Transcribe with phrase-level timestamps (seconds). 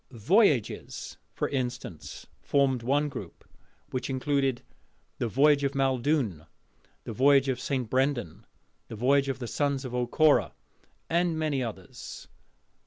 [0.09, 3.47] 'Voyages,' for instance, formed one group,
[3.91, 4.63] which included
[5.19, 6.47] "The Voyage of Maeldune,"
[7.03, 7.87] "The Voyage of St.
[7.87, 8.47] Brendan,"
[8.87, 10.53] "The Voyage of the Sons of O'Corra,"
[11.07, 12.27] and many others.